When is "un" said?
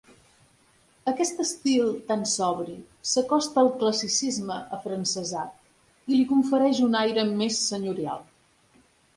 6.89-7.01